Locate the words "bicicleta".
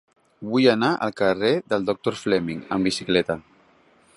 2.91-3.37